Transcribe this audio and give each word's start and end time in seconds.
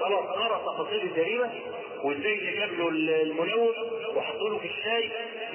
خلاص 0.00 0.24
قرا 0.26 0.58
تفاصيل 0.58 1.00
الجريمة 1.02 1.50
وإزاي 2.02 2.36
جاب 2.36 2.68
له 2.78 2.88
المنوم 3.22 3.72
وحطوا 4.16 4.48
له 4.50 4.58
في 4.58 4.68
الشاي 4.68 5.10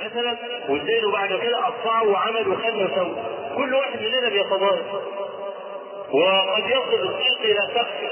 مثلا 0.06 0.38
وإزاي 0.70 1.02
بعد 1.12 1.40
كده 1.44 1.58
قطعه 1.58 2.08
وعمل 2.08 2.48
وخلى 2.48 2.84
وسوى. 2.84 3.16
كل 3.56 3.74
واحد 3.74 4.02
مننا 4.02 4.30
بيتضارب 4.30 4.86
وقد 6.12 6.64
يصل 6.70 6.94
الصدق 7.10 7.42
إلى 7.44 7.60
سقف 7.76 8.12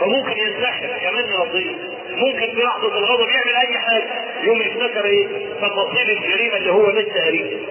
فممكن 0.00 0.38
ينسحب 0.38 0.88
كمان 1.00 1.24
يرضيه 1.28 1.74
ممكن 2.10 2.54
في 2.54 2.62
لحظة 2.62 2.98
الغضب 2.98 3.28
يعمل 3.28 3.56
أي 3.68 3.78
حاجة. 3.78 4.04
يوم 4.42 4.60
يفتكر 4.62 5.04
إيه؟ 5.04 5.26
تفاصيل 5.62 6.10
الجريمة 6.10 6.56
اللي 6.56 6.72
هو 6.72 6.90
لسه 6.90 7.26
قريب 7.26 7.66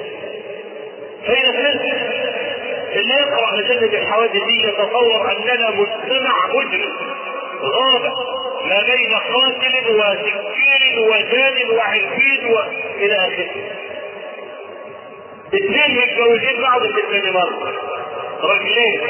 فإذا 1.27 1.51
كان 1.51 1.79
اللي 2.95 3.13
يقرأ 3.13 3.51
مجلة 3.57 4.01
الحوادث 4.01 4.31
دي 4.43 4.67
يتصور 4.67 5.31
أننا 5.31 5.69
مجتمع 5.71 6.47
مجرم. 6.47 7.14
غابة 7.65 8.13
ما 8.65 8.83
بين 8.83 9.13
قاتل 9.13 9.95
وسكين 9.95 10.99
وجان 10.99 11.77
وعرفين 11.77 12.45
وإلى 12.45 13.15
آخره. 13.15 13.49
اثنين 15.47 15.97
متجوزين 15.97 16.61
بعض 16.61 16.81
في 16.81 17.01
الدنمارك. 17.01 17.75
رجلين. 18.43 19.01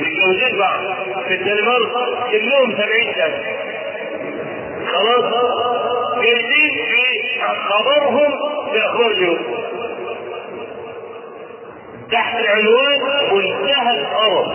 متجوزين 0.00 0.58
بعض 0.58 0.80
في 1.28 1.34
الدنمارك. 1.34 1.92
سنهم 2.32 2.76
70 2.76 3.14
سنة. 3.14 3.42
خلاص؟ 4.92 5.34
جايزين 6.22 6.86
في 6.86 7.38
خبرهم 7.68 8.52
اليوم 9.12 9.62
تحت 12.12 12.36
عنوان 12.46 13.00
منتهى 13.32 14.00
القرف 14.00 14.52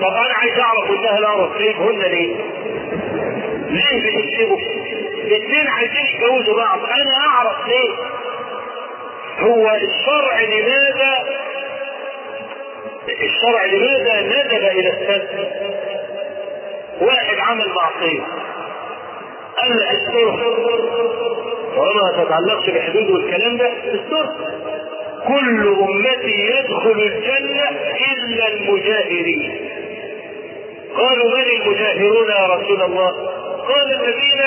طب 0.00 0.14
أنا 0.14 0.34
عايز 0.34 0.58
أعرف 0.58 0.90
منتهى 0.90 1.18
القرف 1.18 1.56
ليه 1.60 1.74
هن 1.76 1.98
ليه؟ 1.98 2.36
ليه 3.70 4.02
بتكتبوا؟ 4.02 4.58
الاثنين 5.24 5.68
عايزين 5.68 6.06
يتجوزوا 6.14 6.56
بعض 6.56 6.78
أنا 6.84 7.26
أعرف 7.28 7.68
ليه؟ 7.68 7.90
هو 9.40 9.70
الشرع 9.70 10.40
لماذا 10.42 11.36
الشرع 13.24 13.64
لماذا 13.64 14.20
ندب 14.22 14.64
إلى 14.64 14.88
السد؟ 14.90 15.28
واحد 17.00 17.38
عمل 17.38 17.68
معصية 17.68 18.20
قال 19.58 19.82
استره 19.82 20.36
طالما 21.76 22.02
ما 22.16 22.24
تتعلقش 22.24 22.70
بحدود 22.70 23.10
والكلام 23.10 23.56
ده 23.56 23.66
استره 23.68 24.36
كل 25.28 25.68
أمتي 25.68 26.34
يدخل 26.58 26.90
الجنة 27.00 27.68
إلا 28.12 28.48
المجاهرين 28.48 29.65
قالوا 30.98 31.30
من 31.38 31.44
المجاهرون 31.60 32.30
يا 32.30 32.46
رسول 32.54 32.82
الله؟ 32.82 33.10
قال 33.68 33.92
الذين 34.00 34.40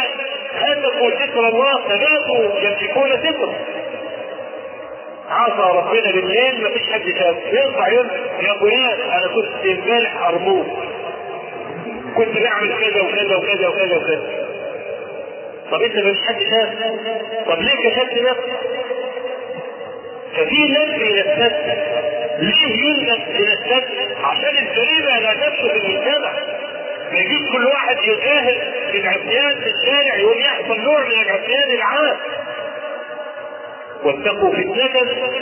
هتكوا 0.54 1.10
ذكر 1.12 1.48
الله 1.48 1.82
فباتوا 1.84 2.60
يمسكون 2.60 3.10
ذكره 3.12 3.54
عصى 5.30 5.78
ربنا 5.78 6.12
بالليل 6.12 6.64
ما 6.64 6.70
فيش 6.70 6.92
حد 6.94 7.02
شاف 7.20 7.36
يرفع 7.54 7.88
يوم 7.88 8.08
يا 8.42 8.54
فلان 8.60 9.02
أنا 9.12 9.28
كنت 9.36 9.66
امبارح 9.66 10.28
أرموك. 10.28 10.66
كنت 12.16 12.38
بعمل 12.38 12.70
كذا 12.80 13.02
وكذا 13.02 13.36
وكذا 13.36 13.68
وكذا 13.68 13.98
وكذا. 13.98 14.48
طب 15.72 15.82
أنت 15.82 15.96
ما 15.96 16.14
فيش 16.14 16.22
حد 16.28 16.40
شاف 16.40 16.70
طب 17.48 17.62
ليه 17.62 17.90
كشفت 17.90 18.22
نفسك؟ 18.22 18.60
ففي 20.36 20.72
نفي 20.72 21.22
السد 21.22 21.90
ليه 22.40 22.88
يلبس 22.88 23.28
إلى 23.28 23.54
عشان 24.24 24.58
الجريمة 24.58 25.20
لا 25.20 25.50
في 25.50 25.62
المجتمع. 25.62 26.32
ما 27.12 27.18
يجيش 27.20 27.52
كل 27.52 27.66
واحد 27.66 27.98
يجاهد 28.04 28.74
في 28.92 28.98
العصيان 28.98 29.56
في 29.62 29.70
الشارع 29.70 30.16
يقوم 30.16 30.40
يحصل 30.40 30.80
نوع 30.82 31.00
من 31.00 31.22
العصيان 31.22 31.72
العام. 31.72 32.18
واتقوا 34.04 34.52
فتنة 34.52 35.02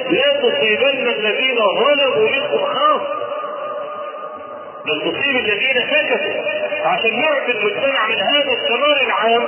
لا 0.09 0.41
تصيبن 0.41 1.08
الذين 1.08 1.58
ظلموا 1.58 2.30
منكم 2.30 2.66
خاصة. 2.66 3.08
بل 4.85 5.02
تصيب 5.02 5.35
الذين 5.35 5.75
سكتوا 5.91 6.41
عشان 6.88 7.19
نعطي 7.19 7.52
المجتمع 7.52 8.08
من 8.08 8.16
هذا 8.22 8.52
الشرار 8.53 9.02
العام 9.06 9.46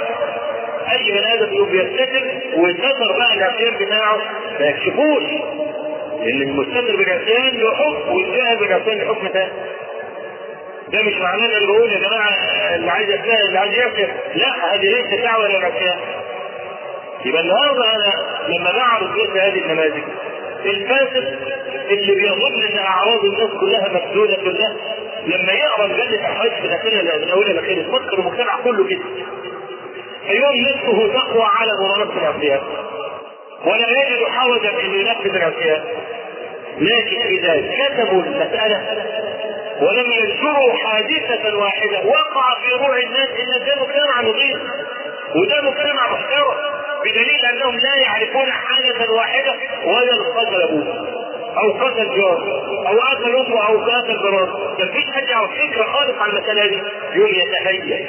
أي 0.92 1.12
بني 1.12 1.34
آدم 1.34 1.54
يقوم 1.54 1.76
يستتر 1.76 2.24
ويستتر 2.60 3.18
بقى 3.18 3.34
العصيان 3.34 3.74
بتاعه 3.86 4.18
ما 4.60 4.66
يكشفوش. 4.66 5.24
لأن 6.20 6.42
المستتر 6.42 6.96
بالعصيان 6.96 7.58
له 7.58 7.76
حكم 7.76 8.16
والجاهل 8.16 8.58
بالعصيان 8.58 8.98
له 8.98 9.06
حكم 9.16 9.28
تاني. 9.28 9.52
ده 10.94 11.02
مش 11.04 11.14
معناه 11.14 11.46
إن 11.46 11.52
أنا 11.52 11.66
بقول 11.68 11.92
يا 11.92 12.00
جماعة 12.00 12.30
اللي 12.76 12.92
عايز 12.92 13.10
يتجاهل 13.10 13.48
اللي 13.48 13.60
عايز 13.60 13.74
يعصي 13.74 14.08
لا 14.36 14.74
هذه 14.76 14.82
ليست 14.82 15.14
دعوة 15.24 15.48
للعصيان 15.48 15.98
يبقى 17.26 17.42
النهارده 17.42 17.96
أنا 17.96 18.14
لما 18.48 18.72
بعرض 18.72 19.10
مثل 19.12 19.38
هذه 19.40 19.60
النماذج 19.66 20.04
الفاسد 20.66 21.38
اللي 21.90 22.16
بيظن 22.16 22.64
إن 22.72 22.78
أعراض 22.78 23.26
الناس 23.26 23.50
كلها 23.60 23.90
مسدوده 23.90 24.36
كلها 24.36 24.74
لما 25.28 25.52
يقرأ 25.54 25.88
مجلة 25.88 26.16
الحج 26.30 26.52
في 26.62 26.66
الأخير 26.66 27.20
من 27.26 27.30
اولها 27.32 27.54
لاخير 27.54 27.78
يفكر 27.78 28.20
المجتمع 28.20 28.56
كله 28.64 28.88
كده. 28.88 29.00
فيوم 30.28 30.56
نفسه 30.56 31.14
تقوى 31.14 31.44
على 31.44 31.72
مرانة 31.82 32.12
العصيان 32.22 32.60
ولا 33.66 33.88
يجد 34.02 34.24
حرجا 34.28 34.70
ان 34.70 34.94
ينفذ 34.94 35.36
العصيان 35.36 35.84
لكن 36.78 37.22
إذا 37.22 37.76
كتبوا 37.78 38.24
المسألة 38.24 39.06
ولم 39.82 40.12
ينشروا 40.12 40.74
حادثة 40.74 41.58
واحدة 41.58 42.00
وقع 42.06 42.56
في 42.64 42.72
روع 42.74 42.98
الناس 42.98 43.30
إن 43.30 43.66
ده 43.66 43.76
مجتمع 43.82 44.22
نظيف 44.22 44.58
وده 45.36 45.62
مجتمع 45.62 46.12
محترم 46.12 46.56
بدليل 47.06 47.46
أنهم 47.54 47.76
لا 47.76 47.96
يعرفون 48.06 48.52
حاجة 48.52 49.12
واحدة 49.12 49.54
ولا 49.86 50.24
قتل 50.40 50.62
ابوه 50.62 51.08
أو 51.58 51.72
قتل 51.72 52.16
جار 52.16 52.64
أو 52.88 53.00
قتل 53.00 53.36
أمه 53.36 53.68
أو 53.68 53.78
قتل 53.84 54.14
جار. 54.24 54.76
مفيش 54.80 55.06
حد 55.16 55.30
يعرف 55.30 55.52
فكرة 55.52 55.84
خالص 55.84 56.18
عن 56.22 56.30
المسألة 56.30 56.66
دي. 56.68 56.80
يوم 57.14 57.28
يتهيأ. 57.30 58.08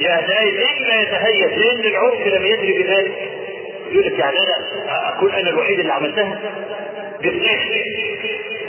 يتهيأ 0.00 0.66
إما 0.78 1.00
يتهيأ 1.02 1.46
لأن 1.46 1.80
العرف 1.92 2.26
لم 2.26 2.44
يدري 2.46 2.82
بذلك. 2.82 3.30
يقول 3.92 4.06
لك 4.06 4.18
يعني 4.18 4.36
أنا 4.38 5.08
اكون 5.08 5.32
أنا 5.32 5.50
الوحيد 5.50 5.80
اللي 5.80 5.92
عملتها. 5.92 6.38
بالله 7.22 7.58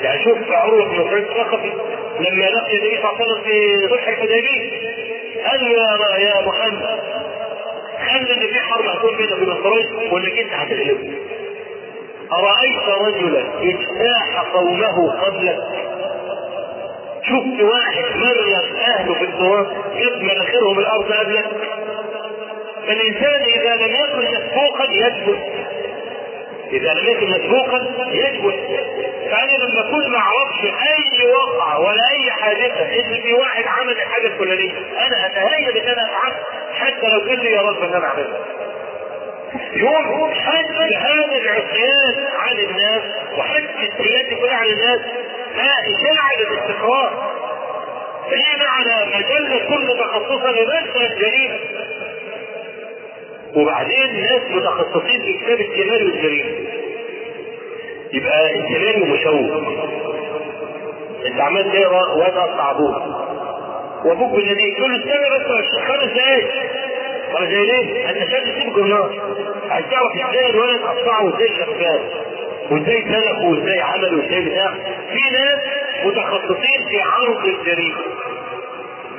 يعني 0.01 0.23
شوف 0.23 0.37
عروه 0.51 0.85
بن 0.85 1.09
سعيد 1.09 1.23
الثقفي 1.23 1.71
لما 2.19 2.45
لقي 2.45 2.77
النبي 2.77 2.97
صلى 3.01 3.09
الله 3.09 3.21
عليه 3.21 3.25
وسلم 3.31 3.43
في 3.43 3.87
صلح 3.89 4.07
الحديبيه 4.07 4.71
قال 5.47 5.61
يا 5.61 6.17
يا 6.19 6.47
محمد 6.47 6.99
خلي 8.07 8.33
ان 8.33 8.39
في 8.53 8.59
حرب 8.59 9.15
بينك 9.17 9.31
وبين 9.31 9.53
قريش 9.53 9.85
وإنك 10.11 10.39
أنت 10.39 10.53
هتغلبه 10.53 11.13
أرأيت 12.33 12.89
رجلا 13.07 13.43
إجتاح 13.61 14.41
قومه 14.53 15.11
قبلك؟ 15.21 15.57
شفت 17.23 17.61
واحد 17.63 18.03
مرغ 18.15 18.53
أهله 18.87 19.13
في 19.13 19.23
التراب 19.23 19.67
جاب 19.97 20.21
مناخيرهم 20.21 20.79
الأرض 20.79 21.11
قبلك؟ 21.11 21.45
فالإنسان 22.87 23.41
إذا 23.43 23.75
لم 23.75 23.95
يكن 23.95 24.31
مسبوقا 24.31 24.85
يثبت 24.91 25.39
إذا 26.71 26.93
لم 26.93 27.07
يكن 27.07 27.29
مسبوقا 27.29 27.77
يثبت 28.11 28.55
فأنا 29.31 29.51
لما 29.51 29.79
أكون 29.89 30.11
ما 30.11 30.17
أعرفش 30.17 30.63
أي 30.63 31.27
وقعة 31.27 31.79
ولا 31.79 32.09
أي 32.11 32.31
حادثة 32.31 32.81
ان 32.99 33.21
في 33.21 33.33
واحد 33.33 33.63
عمل 33.67 33.91
الحاجة 33.91 34.27
الفلانيه 34.27 34.71
أنا 35.07 35.25
أتهيأ 35.25 35.71
بان 35.71 35.87
أنا 35.87 36.05
أفعل 36.05 36.33
حتى 36.73 37.07
لو 37.07 37.19
كان 37.25 37.39
لي 37.39 37.51
يا 37.51 37.61
رب 37.61 37.83
أن 37.83 37.93
أنا 37.93 38.05
اعملها 38.07 38.39
يوم 39.73 40.33
حد 40.33 40.75
هذا 40.95 41.37
العصيان 41.41 42.27
عن 42.39 42.59
الناس 42.59 43.01
وحد 43.37 43.63
السيئات 43.63 44.39
كلها 44.39 44.55
عن 44.55 44.67
الناس 44.67 44.99
اشاعه 45.55 46.51
الاستقرار 46.51 47.33
فهي 48.31 48.57
معنى 48.65 49.05
مجلة 49.05 49.67
كل 49.69 49.97
تخصصا 49.99 50.51
لنشر 50.51 51.01
الجريمه 51.11 51.59
وبعدين 53.55 54.21
ناس 54.21 54.41
متخصصين 54.51 55.21
في 55.21 55.33
كتاب 55.33 55.59
الجمال 55.61 56.05
والجريمه 56.05 56.49
يبقى 58.13 58.55
الجمال 58.55 59.09
مشوق 59.09 59.63
انت 61.25 61.37
تقرا 61.73 62.13
واد 62.13 62.31
قطع 62.37 62.71
أبوك 62.71 62.95
وابوك 64.05 64.35
بالذي 64.35 64.71
تقول 64.77 64.91
له 64.91 64.97
استنى 64.97 65.29
بس 65.39 65.65
خمس 65.87 66.13
دقايق 66.13 66.49
طب 67.33 67.43
زي 67.45 67.65
ليه؟ 67.65 68.09
انت 68.09 68.17
شايف 68.31 68.43
تسيبك 68.43 68.77
النار. 68.77 69.09
عايز 69.69 69.85
تعرف 69.91 70.11
إزاي 70.29 70.49
الولد 70.49 70.81
قطعه 70.81 71.25
وازاي 71.25 71.47
شغال. 71.47 71.99
وازاي 72.71 73.01
سلك 73.03 73.43
وازاي 73.43 73.81
عمل 73.81 74.15
وازاي 74.15 74.41
بتاع. 74.45 74.73
في 75.13 75.19
ناس 75.33 75.59
متخصصين 76.05 76.87
في 76.89 77.01
عرض 77.01 77.45
الجريمه 77.45 78.01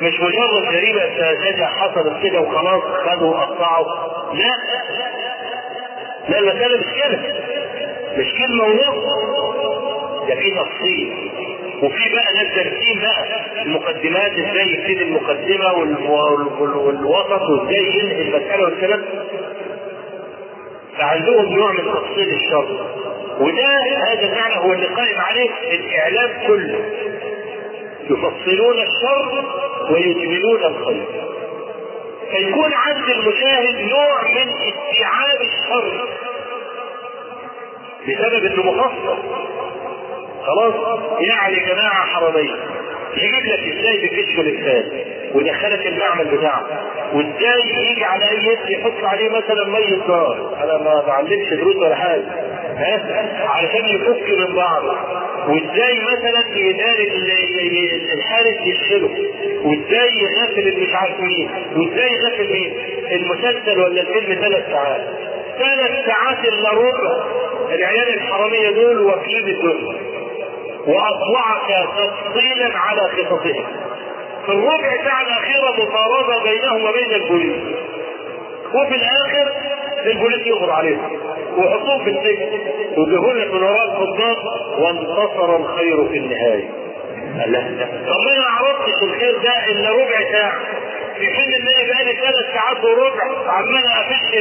مش 0.04 0.20
مجرد 0.20 0.72
جريمة 0.72 1.00
ساذجة 1.18 1.64
حصلت 1.64 2.22
كده 2.22 2.40
وخلاص 2.40 2.82
خدوا 2.82 3.30
وقطعوا. 3.36 3.86
لا. 4.34 4.50
لا 6.28 6.38
المسألة 6.38 6.78
مش 6.78 6.86
كده. 7.02 7.18
مش 8.18 8.34
كلمة 8.38 8.64
ونص 8.64 9.04
ده 10.28 10.34
في 10.34 10.50
تفصيل. 10.50 11.30
وفي 11.82 12.08
بقى 12.14 12.34
ناس 12.36 12.54
دارسين 12.54 13.00
بقى 13.00 13.24
المقدمات 13.62 14.32
إزاي 14.32 14.68
يبتدي 14.72 15.02
المقدمة 15.02 15.72
والوسط 15.72 17.42
وازاي 17.50 17.84
ينهي 17.84 18.22
المساله 18.22 18.64
والكلام. 18.64 19.02
فعندهم 20.98 21.54
نوع 21.58 21.72
من 21.72 21.78
تفصيل 21.92 22.28
الشر. 22.34 22.86
وده 23.40 23.66
هذا 24.12 24.22
المعنى 24.32 24.54
هو 24.56 24.72
اللي 24.72 24.86
قائم 24.86 25.18
عليه 25.20 25.50
الإعلام 25.72 26.30
كله. 26.46 26.80
يفصلون 28.10 28.74
الشر 28.78 29.44
ويجملون 29.90 30.64
الخير. 30.64 31.06
فيكون 32.30 32.70
عند 32.74 33.08
المشاهد 33.10 33.76
نوع 33.90 34.22
من 34.34 34.48
استيعاب 34.52 35.40
الشر. 35.40 36.08
بسبب 38.08 38.44
إنه 38.44 38.72
مفصل 38.72 39.18
خلاص؟ 40.46 40.74
يعني 41.20 41.58
جماعة 41.58 42.06
حراميه 42.06 42.54
يجيب 43.16 43.46
لك 43.46 43.78
إزاي 43.78 44.06
بكشف 44.06 44.38
الكتاب 44.40 45.06
ويدخلك 45.34 45.86
المعمل 45.86 46.24
بتاعه. 46.24 46.66
وإزاي 47.12 47.90
يجي 47.90 48.04
على 48.04 48.30
أي 48.30 48.44
يد 48.46 48.58
يحط 48.70 49.04
عليه 49.04 49.28
مثلا 49.28 49.64
مية 49.68 49.96
نار 50.08 50.56
أنا 50.62 50.78
ما 50.78 51.04
بعلمش 51.06 51.48
دروس 51.52 51.76
ولا 51.76 51.94
حاجة. 51.94 52.24
ها؟ 52.76 53.48
علشان 53.48 53.84
يفك 53.84 54.30
من 54.38 54.54
بعضه. 54.56 54.96
وإزاي 55.48 55.98
مثلا 56.00 56.56
يدار 56.56 56.96
الحارس 58.14 58.56
يشغله 58.66 59.33
وازاي 59.64 60.10
يغفل 60.18 60.80
مش 60.82 60.94
عارف 60.94 61.20
مين 61.20 61.50
وازاي 61.76 62.10
يغفل 62.12 62.52
مين؟ 62.52 62.72
المسلسل 63.12 63.80
ولا 63.80 64.00
الفيلم 64.00 64.40
ثلاث 64.40 64.66
ساعات؟ 64.70 65.00
ثلاث 65.58 66.06
ساعات 66.06 66.44
إلا 66.44 66.70
ربع. 66.70 67.24
العيال 67.74 68.14
الحرامية 68.14 68.70
دول 68.70 68.98
واكلين 69.00 69.48
الدنيا 69.48 69.96
واطلعك 70.86 71.86
تفصيلا 71.96 72.78
على 72.78 73.00
خططهم. 73.00 73.64
في 74.46 74.52
الربع 74.52 75.04
ساعة 75.04 75.22
الأخيرة 75.22 75.72
مطارده 75.82 76.42
بينهم 76.50 76.84
وبين 76.84 77.14
البوليس. 77.22 77.62
وفي 78.74 78.94
الآخر 78.94 79.52
البوليس 80.06 80.46
يغر 80.46 80.70
عليهم. 80.70 81.18
ويحطوهم 81.56 82.04
في 82.04 82.10
السجن. 82.10 82.58
ويجيبوا 82.96 83.32
لك 83.32 83.54
من 83.54 83.62
وراء 83.62 83.84
الخطاب 83.84 84.36
وانتصر 84.78 85.56
الخير 85.56 86.08
في 86.08 86.16
النهاية. 86.18 86.83
لا 87.46 87.60
طب 88.08 88.38
ما 88.38 88.44
عرفتش 88.50 89.02
الخير 89.02 89.38
ده 89.38 89.66
إلا 89.72 89.90
ربع 89.90 90.32
ساعة. 90.32 90.60
في 91.18 91.26
حين 91.34 91.54
إن 91.54 91.68
أنا 91.68 91.92
بقالي 91.92 92.12
ثلاث 92.20 92.54
ساعات 92.54 92.84
وربع 92.84 93.50
عمال 93.52 93.84
افش 93.86 94.34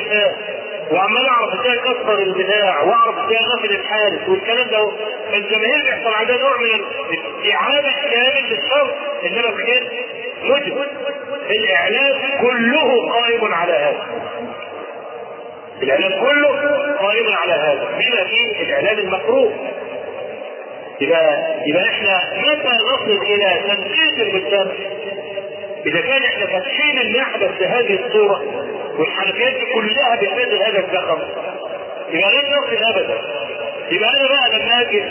وعمال 0.92 1.28
أعرف 1.30 1.54
إزاي 1.60 1.78
أكسر 1.92 2.20
البتاع 2.20 2.82
وأعرف 2.82 3.16
إزاي 3.18 3.38
أغفل 3.40 3.72
الحارس 3.76 4.30
والكلام 4.30 4.68
ده. 4.68 4.92
فالجماهير 5.32 5.84
بيحصل 5.84 6.14
عندها 6.14 6.38
نوع 6.38 6.58
من 6.58 6.66
الاستيعاب 6.66 7.86
الكامل 7.86 8.50
للشر 8.50 8.94
إنما 9.26 9.50
الخير 9.50 9.92
مجد 10.44 10.74
الإعلام 11.50 12.22
كله 12.42 13.12
قائم 13.12 13.54
على 13.54 13.74
هذا. 13.74 14.04
الإعلام 15.82 16.12
كله 16.28 16.48
قائم 17.00 17.26
على 17.44 17.54
هذا. 17.54 17.84
بما 17.92 18.24
فيه 18.30 18.62
الإعلام 18.64 18.98
المكروه. 19.00 19.54
يبقى 21.02 21.56
يبقى 21.68 21.84
إحنا 21.90 22.20
متى 22.40 22.68
نصل 22.94 23.22
إلى 23.24 23.62
تنقية 23.68 24.24
المجتمع 24.24 24.72
إذا 25.86 26.02
كان 26.02 26.24
إحنا 26.24 26.46
فاتحين 26.46 27.00
النحبة 27.00 27.48
بهذه 27.60 28.06
الصورة 28.06 28.42
والحنفيات 29.00 29.54
دي 29.54 29.66
كلها 29.74 30.16
بهذا 30.16 30.68
هذا 30.68 30.80
الزخم 30.80 31.20
يبقى 32.10 32.32
لن 32.32 32.50
نصل 32.58 32.84
ابدا 32.84 33.22
يبقى 33.92 34.10
أنا 34.10 34.28
بقى 34.28 34.60
لما 34.60 34.82
أجي 34.82 35.04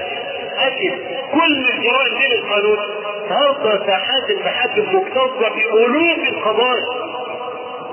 اجد 0.58 0.98
كل 1.32 1.64
الجرائم 1.74 2.18
دي 2.18 2.34
للقانون 2.34 2.78
النهارده 3.24 3.86
ساحات 3.86 4.30
المحاكم 4.30 4.96
مكتظة 4.96 5.48
بالوف 5.48 6.18
القضايا. 6.28 6.84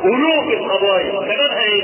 الوف 0.06 0.54
القضايا. 0.54 1.12
سببها 1.12 1.60
إيه؟ 1.64 1.84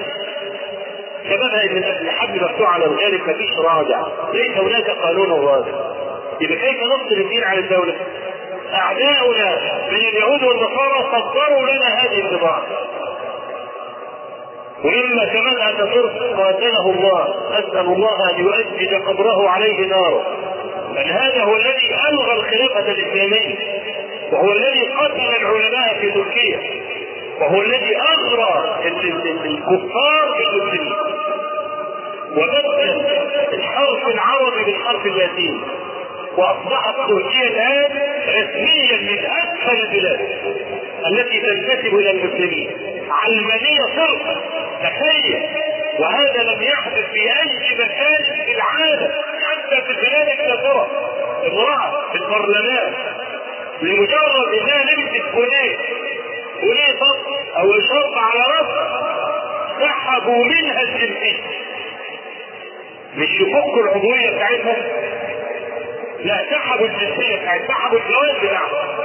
سببها 1.30 1.63
ان 1.63 1.78
الحبل 1.78 2.44
مفتوح 2.44 2.74
على 2.74 2.86
الغالب 2.86 3.30
مفيش 3.30 3.51
رادع 3.60 4.04
ليس 4.34 4.58
هناك 4.58 4.90
قانون 4.90 5.31
رادع 5.31 5.94
يبقى 6.42 6.58
كيف 6.58 6.78
نفصل 6.84 7.16
الدين 7.22 7.44
عن 7.44 7.58
الدولة؟ 7.58 7.96
اعداؤنا 8.74 9.58
من 9.92 9.96
اليهود 9.98 10.44
والنصارى 10.44 11.04
صدروا 11.12 11.68
لنا 11.68 11.88
هذه 11.88 12.20
البضاعه 12.20 12.64
ولما 14.84 15.26
كمان 15.26 15.58
اتاتورك 15.62 16.12
قاتله 16.38 16.90
الله 16.90 17.36
أسأل 17.60 17.86
الله 17.86 18.32
أن 18.32 18.40
يؤجج 18.40 18.94
قبره 18.96 19.50
عليه 19.50 19.88
نارا 19.88 20.24
بل 20.96 21.12
هذا 21.12 21.44
هو 21.44 21.56
الذي 21.56 21.96
ألغى 22.12 22.34
الخلافه 22.34 22.92
الإسلامية. 22.92 23.56
وهو 24.32 24.52
الذي 24.52 24.88
قتل 25.00 25.36
العلماء 25.42 25.98
في 26.02 26.12
تركيا. 26.12 26.60
وهو 27.40 27.62
الذي 27.62 27.98
أغرى 27.98 28.80
الكفار 29.46 30.32
بالمسلمين 30.38 30.94
وبدل 32.32 33.06
الحرف 33.54 34.08
العربي 34.08 34.64
بالحرف 34.66 35.06
اللاتيني 35.06 35.62
واصبحت 36.38 36.96
تركيا 36.96 37.48
الان 37.48 37.92
رسميا 38.28 38.98
من 39.12 39.26
أكثر 39.26 39.72
البلاد 39.84 40.20
التي 41.12 41.40
تنتسب 41.40 41.96
إلى 41.96 42.12
المسلمين. 42.12 42.70
علمانيه 43.12 43.82
صرفا 43.96 44.42
تخيل 44.84 45.50
وهذا 46.00 46.44
لم 46.44 46.62
يحدث 46.62 47.06
في 47.12 47.20
أي 47.20 47.76
مكان 47.76 48.46
في 48.46 48.52
العالم 48.52 49.12
حتى 49.46 49.82
في 49.88 49.94
بلاد 49.94 50.28
الكافره 50.30 50.88
امراه 51.48 52.12
في 52.12 52.18
البرلمان 52.18 52.94
لمجرد 53.82 54.54
انها 54.62 54.84
لبست 54.84 55.36
بوليه 55.36 55.78
بوليه 56.62 57.00
فقط 57.00 57.58
أو 57.58 57.72
شرط 57.72 58.18
على 58.18 58.40
راسها 58.60 59.02
سحبوا 59.82 60.46
منها 60.46 60.82
الجنسية. 60.82 61.44
مش 63.16 63.30
يفكوا 63.42 63.82
العضوية 63.84 64.30
بتاعتها 64.30 64.76
لا 66.25 66.45
سحبوا 66.51 66.86
الجنسيه 66.86 67.36
بتاعتها 67.42 67.68
سحبوا 67.68 67.98
الجواز 68.00 68.36
بتاعها 68.44 68.95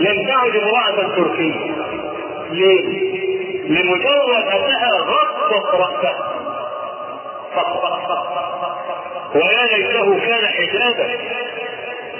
لم 0.00 0.26
تعد 0.28 0.56
امرأة 0.56 1.16
تركية. 1.16 1.74
ليه؟ 2.50 3.10
لمجرد 3.68 4.46
انها 4.54 4.90
غطت 5.00 5.74
رأسها 5.74 6.32
ويا 9.34 9.76
ليته 9.76 10.20
كان 10.26 10.46
حجابا. 10.46 11.06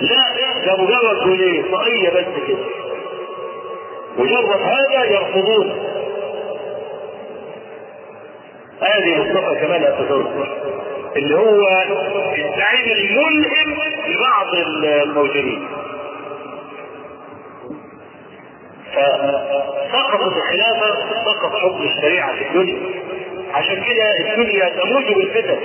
لا 0.00 0.64
ده 0.66 0.82
مجرد 0.82 1.24
بوليه 1.24 1.70
طاقية 1.72 2.10
بس 2.10 2.26
كده. 2.48 2.64
مجرد 4.18 4.60
هذا 4.62 5.04
يرفضون. 5.04 5.86
هذه 8.80 9.18
مصطفى 9.18 9.60
كمال 9.60 9.84
اتاتورك 9.86 10.48
اللي 11.16 11.34
هو 11.34 11.68
الزعيم 12.38 12.86
الملهم 12.96 13.82
لبعض 14.08 14.54
الموجودين. 14.54 15.68
فسقطت 18.92 20.36
الخلافة 20.36 20.94
سقط 21.24 21.52
حكم 21.56 21.82
الشريعة 21.82 22.34
في 22.36 22.42
الدنيا. 22.48 22.80
عشان 23.54 23.74
كده 23.84 24.30
الدنيا 24.30 24.68
تموج 24.68 25.04
بالفتن. 25.14 25.58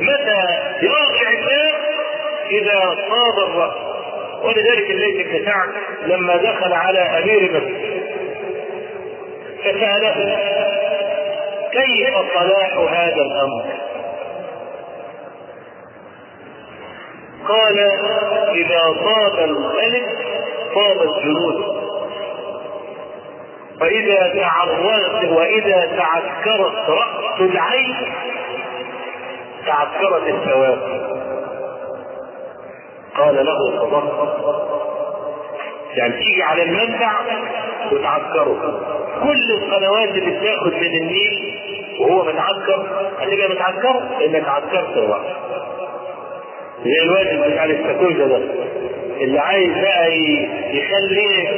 متى 0.00 0.46
يرجع 0.82 1.30
الناس 1.38 1.74
إذا 2.50 2.80
صاب 3.08 3.48
الرأس؟ 3.48 3.74
ولذلك 4.42 4.90
الليث 4.90 5.26
بن 5.26 5.44
سعد 5.44 5.68
لما 6.06 6.36
دخل 6.36 6.72
على 6.72 6.98
أمير 6.98 7.50
مصر 7.52 7.98
فسأله 9.64 10.38
كيف 11.72 12.14
صلاح 12.34 12.78
هذا 12.92 13.22
الأمر؟ 13.22 13.64
قال 17.48 17.78
إذا 18.54 18.80
طاب 19.04 19.38
الملك 19.44 20.18
طاب 20.74 21.02
الجنود. 21.02 21.78
واذا 23.80 24.34
تعرضت 24.34 25.32
وإذا 25.32 25.96
تعكرت 25.96 26.88
رأس 26.90 27.40
العين 27.40 27.94
تعكرت 29.66 30.28
الثواب. 30.28 30.78
قال 33.16 33.46
له 33.46 33.80
صدقت 33.80 34.38
يعني 35.94 36.12
تيجي 36.12 36.42
على 36.42 36.62
المنبع 36.62 37.12
وتعكره. 37.92 38.80
كل 39.22 39.50
القنوات 39.62 40.08
اللي 40.08 40.38
بتاخد 40.38 40.72
من 40.74 40.94
النيل 41.02 41.58
وهو 42.00 42.24
متعكر 42.24 42.86
هتبقى 43.20 43.48
متعكر 43.48 44.02
انك 44.24 44.48
عكرت 44.48 44.96
الرأس. 44.96 45.26
زي 46.84 47.02
الواجب 47.02 47.52
بتاع 47.52 47.64
الاستاكوزا 47.64 48.26
ده 48.26 48.40
اللي 49.20 49.38
عايز 49.38 49.68
بقى 49.68 50.16
يخلي 50.72 51.48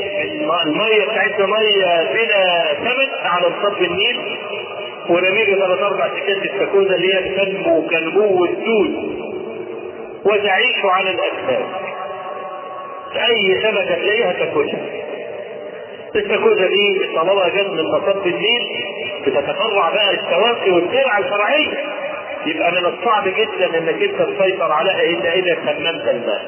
المية 0.64 1.04
بتاعتنا 1.04 1.46
مية 1.46 2.12
بلا 2.12 2.74
ثمن 2.74 3.08
على 3.24 3.46
مصب 3.48 3.82
النيل 3.82 4.20
ورمي 5.08 5.44
ثلاث 5.44 5.82
أربع 5.82 6.08
سكات 6.08 6.36
السكوزه 6.36 6.94
اللي 6.94 7.14
هي 7.14 7.20
بتنمو 7.28 7.82
كنمو 7.88 8.44
الدود 8.44 9.20
وتعيش 10.24 10.76
على 10.84 11.10
الاسباب 11.10 11.66
أي 13.16 13.62
سمكه 13.62 13.94
تلاقيها 13.94 14.32
تاكلها. 14.32 14.80
السكوزه 16.16 16.66
دي 16.66 17.00
طالما 17.16 17.48
جت 17.48 17.66
من 17.70 17.84
مصب 17.84 18.26
النيل 18.26 18.84
بتتفرع 19.26 19.90
بقى 19.90 20.10
السواقي 20.14 20.70
والترعه 20.70 21.18
الفرعية. 21.18 21.78
يبقى 22.46 22.72
من 22.72 22.86
الصعب 22.86 23.28
جدا 23.28 23.78
إنك 23.78 24.02
أنت 24.02 24.22
تسيطر 24.22 24.72
عليها 24.72 25.00
إلا 25.02 25.32
إذا 25.34 25.54
تممت 25.54 26.08
الماء 26.08 26.42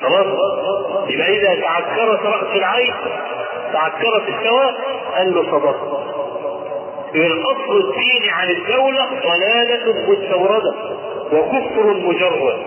خلاص؟ 0.00 0.26
يبقى 1.10 1.28
إذا 1.36 1.60
تعكرت 1.60 2.22
رأس 2.26 2.56
العين 2.56 2.94
تعكرت 3.72 4.28
السواق 4.28 4.74
قال 5.16 5.34
له 5.34 5.42
صدقت 5.50 6.06
الاصل 7.14 7.76
الديني 7.76 8.30
عن 8.30 8.50
الدولة 8.50 9.06
ضلالة 9.22 9.92
مستوردة 10.10 10.74
وكفر 11.32 11.86
مجرد. 11.94 12.58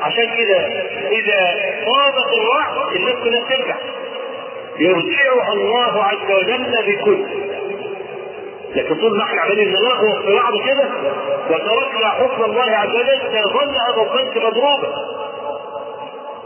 عشان 0.00 0.24
كده 0.36 0.58
إذا 1.10 1.54
صادت 1.84 2.26
الرعد 2.32 2.96
الناس 2.96 3.14
كلها 3.14 3.56
ترجع. 3.56 3.76
يرجعها 4.78 5.52
الله 5.52 6.04
عز 6.04 6.30
وجل 6.30 6.74
بكل. 6.86 7.24
لكن 8.76 8.94
طول 8.94 9.18
ما 9.18 9.24
إحنا 9.24 9.40
عمالين 9.40 9.68
نلغوص 9.72 10.18
في 10.26 10.32
بعض 10.36 10.52
كده. 10.66 10.88
وتركنا 11.50 12.08
حكم 12.10 12.44
الله 12.44 12.70
عز 12.76 12.88
وجل 12.88 13.20
سيظل 13.32 13.68
هذا 13.68 14.02
الخلق 14.02 14.36
مضروبا. 14.36 14.94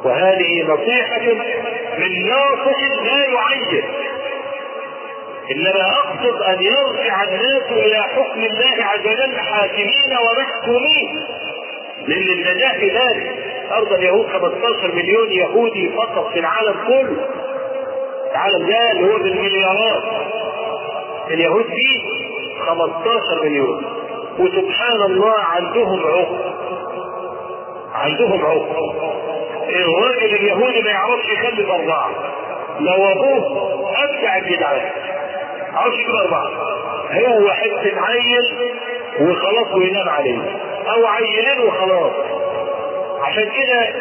وهذه 0.05 0.63
نصيحة 0.63 1.21
من 1.99 2.27
ناصح 2.27 2.81
لا 3.05 3.25
يعين 3.25 3.85
إنما 5.51 5.91
أقصد 5.91 6.43
أن 6.43 6.59
يرجع 6.63 7.23
الناس 7.23 7.63
إلى 7.71 8.03
حكم 8.03 8.41
الله 8.41 8.85
عز 8.85 9.07
وجل 9.07 9.39
حاكمين 9.39 10.17
ومحكومين. 10.23 11.27
لأن 12.07 12.29
النجاة 12.39 12.79
في 12.81 12.89
ذلك. 12.91 13.45
أرض 13.73 13.93
اليهود 13.93 14.27
15 14.27 14.93
مليون 14.95 15.33
يهودي 15.33 15.91
فقط 15.97 16.33
في 16.33 16.39
العالم 16.41 16.75
كله. 16.87 17.29
العالم 18.33 18.67
ده 18.67 18.93
اللي 18.93 19.13
هو 19.13 19.19
بالمليارات. 19.19 20.03
اليهود 21.31 21.65
فيه 21.65 22.06
15 22.67 23.43
مليون. 23.45 23.85
وسبحان 24.39 25.03
الله 25.03 25.35
عندهم 25.39 26.01
عقد. 26.07 26.55
عندهم 27.95 28.45
عقد. 28.47 28.77
الراجل 29.69 30.35
اليهودي 30.35 30.83
ما 30.83 30.91
يعرفش 30.91 31.25
يخلف 31.33 31.71
أربعة. 31.71 32.11
لو 32.81 33.13
أبوه 33.13 33.73
أبدع 34.05 34.37
الجدعان 34.37 34.91
ما 35.73 35.81
يعرفش 35.81 35.99
يجيب 35.99 36.15
أربعة. 36.15 36.51
هو 37.13 37.51
حتة 37.51 38.01
عيل 38.01 38.71
وخلاص 39.21 39.75
وينام 39.75 40.09
عليه. 40.09 40.39
أو 40.95 41.07
عيلين 41.07 41.67
وخلاص. 41.69 42.13
عشان 43.23 43.45
كده 43.51 43.95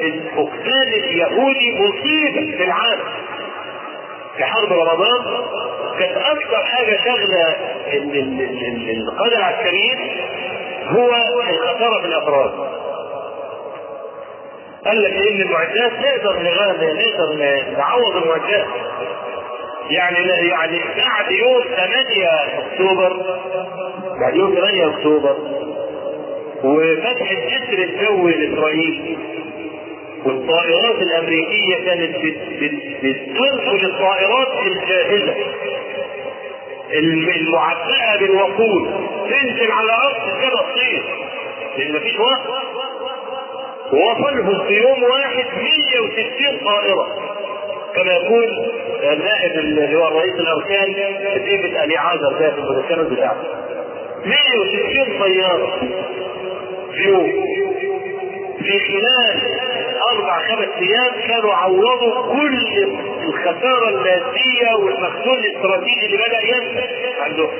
الفقدان 0.00 0.88
اليهودي 1.04 1.70
مصيبة 1.80 2.56
في 2.56 2.64
العالم. 2.64 3.04
في 4.36 4.44
حرب 4.44 4.72
رمضان 4.72 5.44
كانت 5.98 6.16
أكثر 6.16 6.64
حاجة 6.64 6.96
شغلة 7.04 7.56
القاده 8.90 9.36
العسكريين 9.38 9.98
هو 10.88 11.10
الخساره 11.50 12.00
في 12.00 12.06
الأفراد. 12.06 12.50
قال 14.86 15.02
لك 15.02 15.12
إن 15.12 15.40
المعدات 15.42 15.92
نقدر 15.92 16.42
نقدر 16.82 17.34
نعوض 17.78 18.16
المعدات 18.16 18.66
يعني 19.90 20.18
يعني 20.28 20.80
بعد 20.96 21.30
يوم 21.32 21.62
8 21.76 22.28
أكتوبر 22.72 23.38
بعد 24.20 24.36
يوم 24.36 24.54
8 24.54 24.86
أكتوبر 24.86 25.36
وفتح 26.64 27.30
الجسر 27.30 27.78
الجوي 27.84 28.32
لإسرائيل 28.32 29.18
والطائرات 30.24 31.02
الأمريكية 31.02 31.76
كانت 31.84 32.16
بتنقل 33.02 33.84
الطائرات 33.84 34.48
الجاهزة. 34.66 35.34
المعبأة 36.92 38.16
بالوقود. 38.20 38.90
تنزل 39.30 39.70
على 39.72 39.92
ارض 39.92 40.40
كده 40.42 40.72
تصير 40.72 41.02
لأن 41.78 41.96
مفيش 41.96 42.18
وقت. 42.18 42.40
وصلهم 43.92 44.66
في 44.66 44.74
يوم 44.74 45.02
واحد 45.02 45.44
160 45.62 46.64
طائرة. 46.64 47.08
كما 47.94 48.12
يقول 48.12 48.44
النائب 49.02 49.52
اللي 49.58 49.96
هو 49.96 50.18
رئيس 50.18 50.34
الأركان 50.34 50.92
ديفيد 51.44 51.76
الي 51.76 51.96
عازر 51.96 52.32
ده 52.40 52.50
في 52.50 52.58
المذكرة 52.58 53.02
بتاعته 53.02 53.48
160 54.24 55.20
طيارة. 55.20 55.80
في 56.92 57.02
يوم. 57.08 57.32
في 58.58 58.78
خلال 58.80 59.40
أربع 60.12 60.38
خمس 60.48 60.68
أيام 60.78 61.26
كانوا 61.28 61.54
عوضوا 61.54 62.32
كل 62.32 62.84
الخسارة 63.28 63.88
المادية 63.88 64.74
والمخزون 64.78 65.38
الاستراتيجي 65.38 66.06
اللي 66.06 66.16
بدأ 66.16 66.40
ينزل 66.46 67.20
عندهم. 67.20 67.50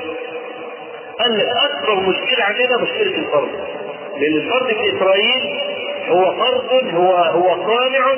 قال 1.19 1.37
لك 1.37 1.47
أكبر 1.47 1.95
مشكلة 1.95 2.43
عندنا 2.43 2.77
مشكلة 2.81 3.15
الفرد. 3.17 3.49
لأن 4.17 4.35
الفرد 4.35 4.67
في 4.67 4.97
إسرائيل 4.97 5.59
هو 6.09 6.35
فرد 6.35 6.95
هو 6.95 7.13
هو 7.15 7.55
صانع 7.67 8.11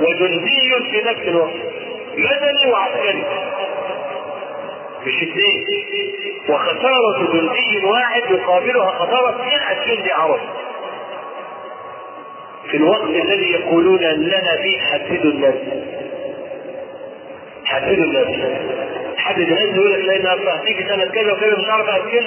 وجندي 0.00 0.70
في 0.90 1.02
نفس 1.10 1.28
الوقت. 1.28 1.54
مدني 2.16 2.72
وعسكري. 2.72 3.24
مش 5.06 5.14
اثنين 5.22 5.64
وخسارة 6.48 7.18
جندي 7.32 7.86
واحد 7.86 8.22
يقابلها 8.30 8.90
خسارة 8.90 9.44
100 9.44 9.84
جندي 9.86 10.12
عربي 10.12 10.48
في 12.72 12.78
الوقت 12.78 13.02
الذي 13.10 13.50
يقولون 13.52 14.00
لنا 14.02 14.56
فيه 14.62 14.78
حددوا 14.80 15.30
الناس. 15.30 15.54
حددوا 17.64 18.04
الناس. 18.04 18.26
حدد 19.16 19.38
الناس. 19.40 19.62
يقول 19.76 19.92
لك 19.92 19.98
لأن 20.04 20.26
هتيجي 20.48 20.88
سنة 20.88 21.04
كذا 21.04 21.32
وكذا 21.32 21.58
مش 21.58 21.68
عارف 21.68 21.88
اكل 21.88 22.26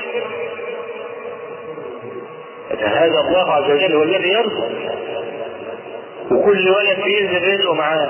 هذا 2.81 3.19
الله 3.19 3.51
عز 3.51 3.71
وجل 3.71 3.95
هو 3.95 4.03
الذي 4.03 4.29
يرزق 4.29 4.69
وكل 6.31 6.69
ولد 6.69 7.03
بينزل 7.03 7.53
رزقه 7.53 7.73
معاه 7.73 8.09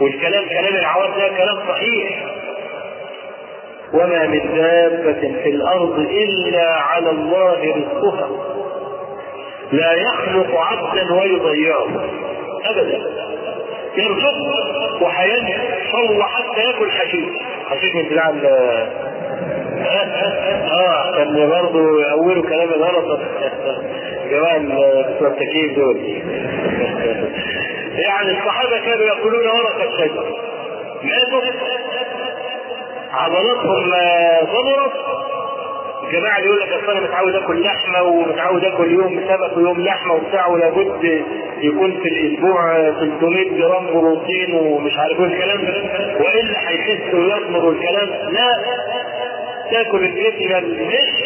والكلام 0.00 0.44
كلام 0.48 0.74
العوام 0.76 1.10
ده 1.18 1.28
كلام 1.28 1.56
صحيح. 1.68 2.24
وما 3.92 4.26
من 4.26 4.54
دابة 4.54 5.42
في 5.42 5.48
الأرض 5.50 5.98
إلا 5.98 6.70
على 6.76 7.10
الله 7.10 7.74
رزقها. 7.76 8.28
لا 9.74 9.92
يخلق 9.92 10.54
عبدا 10.56 11.14
ويضيعه 11.14 11.86
أبدا. 12.64 12.98
يرزقه 13.96 15.02
وحينه 15.02 15.58
صلى 15.92 16.24
حتى 16.24 16.60
يأكل 16.60 16.90
حشيش. 16.90 17.24
حشيش 17.70 17.94
من 17.94 18.02
بتاع 18.08 18.28
آه 20.70 21.16
كان 21.16 21.48
برضه 21.48 22.02
يأولوا 22.02 22.42
كلام 22.42 22.68
الغلط 22.68 23.20
جماعة 24.30 24.56
التكييف 25.20 25.76
دول. 25.76 25.96
يعني 28.06 28.30
الصحابة 28.38 28.78
كانوا 28.78 29.04
يأكلون 29.04 29.46
ورق 29.46 29.82
الشجر 29.82 30.24
ماتوا. 31.02 31.42
عضلاتهم 33.12 33.90
ضمرت 34.42 34.92
الجماعة 36.14 36.36
اللي 36.38 36.46
يقول 36.48 36.60
لك 36.60 36.68
أصل 36.72 36.90
أنا 36.90 37.00
متعود 37.00 37.34
آكل 37.34 37.62
لحمة 37.62 38.02
ومتعود 38.02 38.64
آكل 38.64 38.90
يوم 38.92 39.20
سمك 39.28 39.56
ويوم 39.56 39.80
لحمة 39.84 40.14
وبتاع 40.14 40.46
ولابد 40.46 41.24
يكون 41.60 42.00
في 42.02 42.08
الأسبوع 42.08 42.74
300 42.90 43.50
جرام 43.58 43.86
بروتين 43.86 44.54
ومش 44.54 44.92
عارف 44.98 45.20
إيه 45.20 45.26
الكلام 45.26 45.64
ده. 45.64 45.74
وإلا 46.20 46.68
هيخس 46.70 47.14
ويضمر 47.14 47.64
والكلام 47.64 48.08
لا 48.32 48.58
تاكل 49.70 50.04
الجبنة 50.04 50.58
المش 50.58 51.22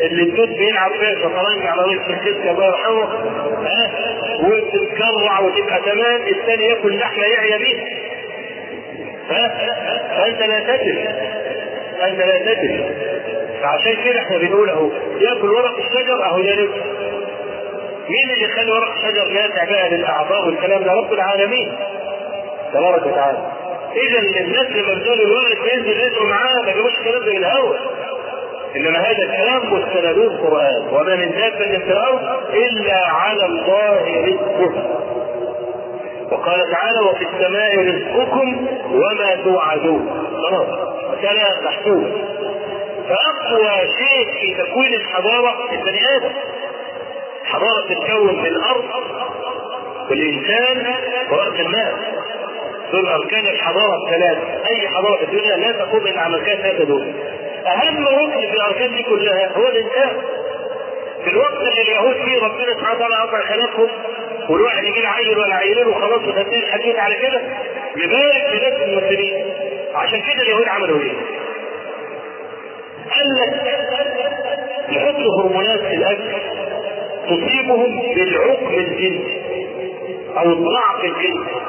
اللي 0.00 0.22
الدود 0.22 0.48
بيلعب 0.48 0.90
فيها 0.92 1.14
شطرنج 1.14 1.66
على 1.66 1.82
وش 1.82 2.10
الجسم 2.10 2.48
الله 2.48 2.66
يرحمه. 2.66 3.08
وتتكرع 4.44 5.40
وتبقى 5.40 5.80
تمام 5.80 6.20
الثاني 6.28 6.64
ياكل 6.64 6.98
لحمة 6.98 7.24
يعيا 7.24 7.56
بيها 7.58 7.84
ها؟ 9.30 9.48
فأنت 10.16 10.40
لا 10.42 10.60
تدري 10.76 11.08
انت 12.02 12.18
لا 12.18 12.38
تدري 12.38 12.84
فعشان 13.62 13.96
كده 14.04 14.18
إحنا 14.20 14.38
بنقول 14.38 14.70
اهو 14.70 14.90
ياكل 15.20 15.50
ورق 15.50 15.76
الشجر 15.78 16.24
اهو 16.24 16.40
ده 16.40 16.54
مين 18.08 18.30
اللي 18.34 18.44
يخلي 18.44 18.70
ورق 18.72 18.92
الشجر 18.92 19.28
نافع 19.32 19.64
بقى 19.64 19.88
للأعضاء 19.90 20.46
والكلام 20.46 20.82
ده؟ 20.84 20.92
رب 20.92 21.12
العالمين. 21.12 21.72
تبارك 22.72 23.06
وتعالى. 23.06 23.38
اذا 23.96 24.18
الناس 24.40 24.66
لما 24.70 24.94
بتقول 24.94 25.20
الورق 25.20 25.74
ينزل 25.74 26.06
رزقه 26.06 26.24
معاه 26.26 26.62
ما 26.66 26.72
جابوش 26.72 26.92
الكلام 26.98 27.24
ده 27.24 27.30
من 27.32 27.36
الهوا 27.36 27.74
إنما 28.76 28.98
هذا 28.98 29.22
الكلام 29.22 29.72
مستندوه 29.72 30.24
القران 30.26 30.82
وما 30.92 31.16
من 31.16 31.30
دابة 31.30 31.78
في 31.78 31.92
الأرض 31.92 32.20
إلا 32.54 33.06
على 33.06 33.46
الله 33.46 34.22
رزقها 34.26 34.98
وقال 36.32 36.70
تعالى 36.70 37.00
وفي 37.10 37.24
السماء 37.24 37.76
رزقكم 37.78 38.66
وما 38.92 39.34
توعدون. 39.44 40.26
خلاص. 40.42 40.66
كلام 41.22 41.64
محسوب. 41.64 42.04
فاقوى 43.08 43.88
شيء 43.98 44.32
في 44.40 44.62
تكوين 44.62 44.94
الحضارة 44.94 45.72
البني 45.72 46.16
آدم. 46.16 46.32
حضارة 47.44 47.86
تتكون 47.88 48.42
في 48.42 48.48
الأرض 48.48 48.84
والإنسان 50.10 50.94
ورأس 51.30 51.60
المال. 51.60 51.92
دول 52.92 53.06
أركان 53.08 53.46
الحضارة 53.46 54.04
الثلاثة. 54.06 54.70
أي 54.70 54.88
حضارة 54.88 55.16
في 55.16 55.24
الدنيا 55.24 55.56
لا 55.56 55.72
تقوم 55.72 56.06
إلا 56.06 56.20
على 56.20 56.36
أركان 56.36 56.56
ثلاثة 56.56 56.84
دول. 56.84 57.12
أهم 57.66 58.06
ركن 58.08 58.40
في 58.40 58.56
الأركان 58.56 58.94
دي 58.94 59.02
كلها 59.02 59.52
هو 59.56 59.68
الإنسان. 59.68 60.16
في 61.24 61.30
الوقت 61.30 61.52
اللي 61.60 61.82
اليهود 61.82 62.16
فيه 62.24 62.44
ربنا 62.44 62.72
سبحانه 62.78 62.94
وتعالى 62.96 63.14
قطع 63.14 63.40
خلافهم 63.40 63.88
والواحد 64.48 64.84
يجي 64.84 65.06
عيل 65.06 65.38
ولا 65.38 65.54
عيلين 65.54 65.86
وخلاص 65.86 66.20
وتنتهي 66.28 66.58
الحديث 66.58 66.96
على 66.96 67.14
كده 67.14 67.40
يبارك 67.96 68.46
في 68.50 68.58
ناس 68.58 68.82
المسلمين. 68.82 69.54
عشان 69.94 70.20
كده 70.22 70.42
اليهود 70.42 70.68
عملوا 70.68 71.00
إيه؟ 71.00 71.12
قال 73.18 73.34
لك 73.34 73.62
يحطوا 74.88 75.40
هرمونات 75.40 75.80
في 75.80 75.94
الأكل 75.94 76.32
تصيبهم 77.26 78.00
بالعقم 78.14 78.74
الجنسي 78.74 79.42
أو 80.38 80.50
الضعف 80.52 81.04
الجنسي 81.04 81.60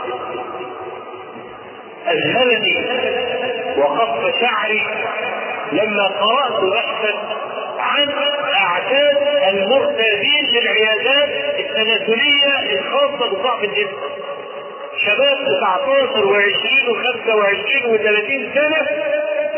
اذهلني 2.07 2.75
وقف 3.77 4.35
شعري 4.41 4.81
لما 5.71 6.03
قرأت 6.07 6.63
بحثا 6.63 7.13
عن 7.79 8.09
أعداد 8.53 9.17
المرتادين 9.53 10.45
للعيادات 10.53 11.29
التناسلية 11.59 12.79
الخاصة 12.79 13.29
بضعف 13.29 13.63
الجسم 13.63 13.97
شباب 15.05 15.37
19 15.45 16.25
و20 16.25 16.89
و25 16.89 17.85
و30 17.85 18.55
سنة 18.55 18.87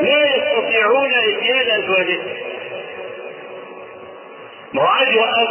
لا 0.01 0.35
يستطيعون 0.35 1.09
اتيان 1.27 1.83
ازواجهم 1.83 2.23
ما 4.73 4.81
هو 4.81 4.87
عايز 4.87 5.09
يوقف. 5.15 5.49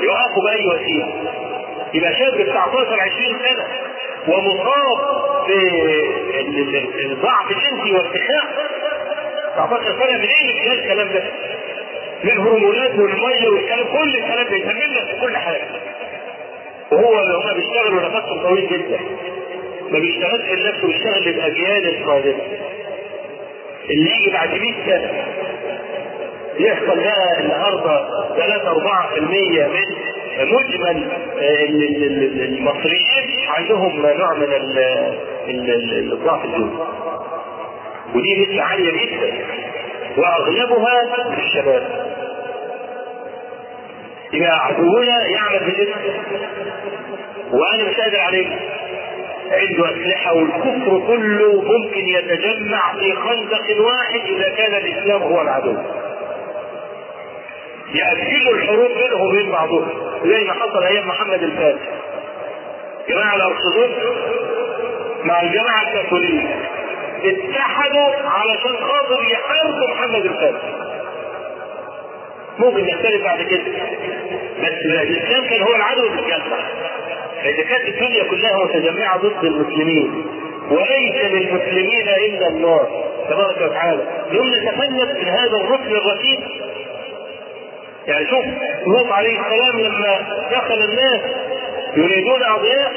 يوقفوا 0.00 0.42
باي 0.42 0.66
وسيلة. 0.66 1.32
يبقى 1.94 2.14
شاب 2.14 2.42
19 2.46 3.00
20 3.00 3.38
سنة 3.38 3.66
ومصاب 4.28 4.98
بالضعف 6.94 7.50
الجنسي 7.50 7.92
وارتخاء 7.92 8.44
19 9.54 9.84
سنة 9.84 10.18
منين 10.18 10.64
جاي 10.64 10.74
الكلام 10.74 11.08
ده؟ 11.08 11.24
من 12.24 12.30
الهرمونات 12.30 12.90
والمية 12.98 13.48
والكلام 13.48 13.86
كل 13.98 14.16
الكلام 14.16 14.46
ده. 14.48 14.56
يسمى 14.56 15.06
في 15.14 15.20
كل 15.20 15.36
حاجة. 15.36 15.68
وهو 16.92 17.12
لو 17.22 17.40
ما 17.46 17.52
بيشتغلوا 17.52 18.02
نفسه 18.08 18.42
طويل 18.42 18.66
جدا. 18.68 18.98
ما 19.90 19.98
بيشتغلش 19.98 20.50
لنفسه 20.50 20.86
بيشتغل 20.86 21.22
للأجيال 21.22 21.88
القادمه 21.88 22.42
اللي 23.90 24.10
يجي 24.20 24.30
بعد 24.32 24.48
100 24.54 24.72
سنه 24.86 25.24
يحصل 26.58 26.96
بقى 27.00 27.40
النهارده 27.40 28.08
3 28.36 28.72
4% 28.72 29.20
من 29.20 29.86
مجمل 30.52 31.10
المصريين 32.42 33.48
عندهم 33.48 33.96
نوع 34.06 34.34
من 34.34 34.48
الضعف 36.12 36.44
الجنسي 36.44 36.78
ودي 38.14 38.42
نسبة 38.42 38.62
عالية 38.62 38.90
جدا. 39.06 39.44
وأغلبها 40.16 41.24
في 41.34 41.40
الشباب. 41.40 42.08
يبقى 44.32 44.58
عدونا 44.66 45.26
يعمل 45.26 45.58
بالاسم 45.66 46.00
وأنا 47.52 47.90
مش 47.90 47.96
قادر 48.00 48.20
عليه 48.20 48.46
عنده 49.50 49.90
أسلحة 49.90 50.34
والكفر 50.34 51.06
كله 51.06 51.62
ممكن 51.62 52.08
يتجمع 52.08 52.92
في 52.92 53.12
خندق 53.12 53.80
واحد 53.80 54.20
إذا 54.28 54.48
كان 54.56 54.74
الإسلام 54.74 55.22
هو 55.22 55.40
العدو. 55.42 55.76
يأجلوا 57.94 58.54
الحروب 58.54 58.90
بينهم 58.98 59.20
وبين 59.28 59.50
بعضهم 59.52 59.88
زي 60.24 60.44
ما 60.44 60.52
حصل 60.52 60.82
أيام 60.84 61.08
محمد 61.08 61.42
الفاتح. 61.42 61.82
جماعة 63.08 63.36
الأرثوذكس 63.36 64.02
مع 65.24 65.42
الجماعة 65.42 65.82
الكاثوليك 65.82 66.46
اتحدوا 67.24 68.28
علشان 68.30 68.76
خاطر 68.76 69.22
يحاربوا 69.32 69.88
محمد 69.94 70.24
الفاتح. 70.26 70.62
ممكن 72.58 72.84
نختلف 72.86 73.24
بعد 73.24 73.42
كده 73.42 73.62
بس 74.62 74.72
الإسلام 75.02 75.44
كان 75.50 75.62
هو 75.62 75.74
العدو 75.76 76.06
المتجمع 76.06 76.58
فاذا 77.42 77.62
كانت 77.62 77.88
الدنيا 77.88 78.24
كلها 78.24 78.64
متجمعة 78.64 79.16
ضد 79.18 79.44
المسلمين 79.44 80.26
وليس 80.70 81.24
للمسلمين 81.24 82.08
إلا 82.08 82.48
النار 82.48 82.88
تبارك 83.30 83.56
وتعالى. 83.70 84.02
يوم 84.32 84.48
نتفلت 84.48 85.18
من 85.18 85.28
هذا 85.28 85.56
الركن 85.56 85.90
الرشيد 85.96 86.40
يعني 88.06 88.26
شوف 88.26 88.44
لوط 88.86 89.12
عليه 89.12 89.40
السلام 89.40 89.80
لما 89.80 90.18
دخل 90.52 90.74
الناس 90.82 91.20
يريدون 91.96 92.42
اضياء 92.42 92.92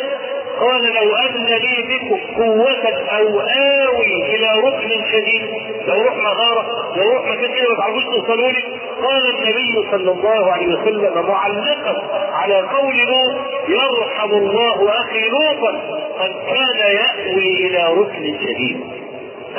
قال 0.59 0.81
لو 0.83 1.15
أن 1.15 1.45
لي 1.45 1.83
بكم 1.97 2.43
قوة 2.43 2.87
أو 3.17 3.39
آوي 3.39 4.35
إلى 4.35 4.49
ركن 4.63 4.89
شديد 5.11 5.49
لو 5.87 6.01
روح 6.01 6.15
مغارة 6.17 6.93
لو 6.97 7.11
روح 7.11 7.25
مكان 7.27 7.53
كده 7.55 7.69
ما 7.69 7.75
تعرفوش 7.77 8.03
توصلوا 8.05 8.51
لي؟ 8.51 8.63
قال 9.03 9.23
النبي 9.35 9.91
صلى 9.91 10.11
الله 10.11 10.51
عليه 10.51 10.67
وسلم 10.67 11.25
معلقا 11.27 11.95
على 12.33 12.55
قول 12.55 12.95
لوط 12.97 13.35
يرحم 13.67 14.31
الله 14.31 14.89
أخي 14.99 15.29
لوطا 15.29 15.71
قد 16.19 16.31
كان 16.47 16.95
يأوي 16.95 17.67
إلى 17.67 17.93
ركن 17.93 18.37
شديد 18.45 18.79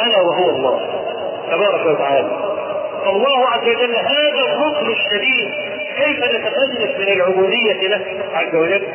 الا 0.07 0.19
وهو 0.21 0.51
الله 0.51 0.81
تبارك 1.51 1.87
وتعالى. 1.87 2.31
الله 3.07 3.49
عز 3.49 3.69
وجل 3.69 3.95
هذا 3.97 4.53
الركن 4.53 4.91
الشديد. 4.91 5.49
كيف 5.97 6.19
نتخلص 6.19 6.99
من 6.99 7.13
العبودية 7.13 7.89
له؟ 7.89 8.01
عز 8.35 8.55
وجل 8.55 8.87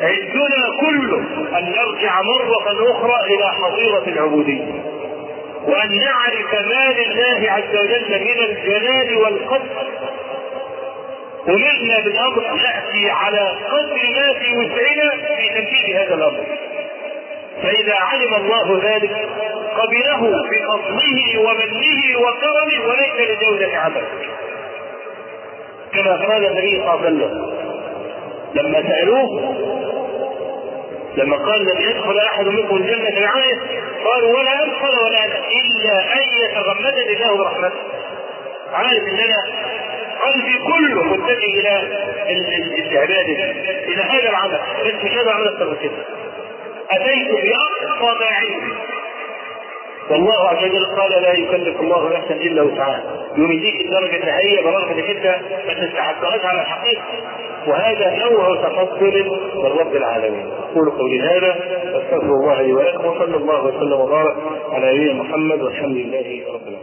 عندنا 0.00 0.80
كله 0.80 1.18
أن 1.58 1.64
نرجع 1.64 2.22
مرة 2.22 2.90
أخرى 2.90 3.34
إلى 3.34 3.52
حظيرة 3.52 4.02
العبودية. 4.06 4.97
وأن 5.68 5.90
نعرف 6.04 6.52
ما 6.54 6.84
لله 7.00 7.52
عز 7.52 7.76
وجل 7.76 8.20
من 8.20 8.38
الجلال 8.48 9.16
والقدر. 9.16 9.86
أمرنا 11.48 12.00
بالأمر 12.04 12.54
نأتي 12.54 13.10
على 13.10 13.56
قدر 13.70 13.96
ما 14.16 14.38
في 14.38 14.56
وسعنا 14.56 15.10
في 15.36 15.48
تنفيذ 15.54 15.96
هذا 15.96 16.14
الأمر. 16.14 16.44
فإذا 17.62 17.94
علم 17.94 18.34
الله 18.34 18.80
ذلك 18.84 19.28
قبله 19.76 20.20
بفضله 20.50 21.38
ومنه 21.38 22.18
وكرمه 22.18 22.88
وليس 22.88 23.30
لجودة 23.30 23.76
عمله 23.76 24.08
كما 25.94 26.12
قال 26.26 26.46
النبي 26.46 26.70
صلى 26.70 26.94
الله 26.94 27.06
عليه 27.06 27.16
وسلم 27.16 27.58
لما 28.54 28.82
سألوه 28.82 29.54
لما 31.18 31.36
قال 31.36 31.64
لن 31.64 31.80
يدخل 31.90 32.18
أحد 32.18 32.46
منكم 32.46 32.76
الجنة 32.76 33.20
بعمله 33.20 33.58
قالوا 34.04 34.38
ولا 34.38 34.62
ادخل 34.62 34.98
ولا 35.04 35.24
أنا 35.24 35.38
إلا 35.38 36.14
أن 36.14 36.28
يتغمدني 36.44 37.12
الله 37.12 37.36
برحمته. 37.36 37.78
عارف 38.72 39.02
إن 39.02 39.18
أنا 39.18 39.68
قلبي 40.24 40.58
كله 40.58 41.02
متجه 41.04 41.60
إلى 41.60 41.82
العباده 42.92 43.52
إلى 43.88 44.02
هذا 44.02 44.30
العمل 44.30 44.60
بس 44.84 45.04
مش 45.04 45.12
هذا 45.12 45.22
العمل 45.22 45.48
أكثر 45.48 45.64
من 45.70 45.76
كده. 45.82 46.04
أتيت 46.90 47.28
بأقصى 47.30 48.18
ما 48.20 48.26
عندي. 48.26 48.74
والله 50.10 50.48
عز 50.48 50.64
وجل 50.64 50.86
قال 50.86 51.22
لا 51.22 51.32
يكلف 51.32 51.80
الله 51.80 52.18
نفسا 52.18 52.34
إلا 52.34 52.62
وسعها. 52.62 53.02
يوم 53.36 53.52
يديك 53.52 53.80
الدرجه 53.80 54.16
النهائيه 54.16 54.60
انك 54.92 55.10
انت 55.10 55.40
ما 55.66 55.86
تستحقهاش 55.86 56.44
على 56.44 56.62
الحقيقة. 56.62 57.02
وهذا 57.68 58.30
نوع 58.30 58.56
تفضل 58.62 59.30
من 59.54 59.70
رب 59.80 59.96
العالمين. 59.96 60.46
أقول 60.70 60.90
قولي 60.90 61.20
هذا 61.20 61.56
واستغفر 61.94 62.26
الله 62.26 62.62
لي 62.62 62.72
ولكم 62.72 63.06
وصلى 63.06 63.36
الله 63.36 63.64
وسلم 63.64 64.00
وبارك 64.00 64.36
على 64.72 64.92
نبينا 64.92 65.22
محمد 65.22 65.62
والحمد 65.62 65.96
لله 65.96 66.44
رب 66.54 66.68
العالمين. 66.68 66.77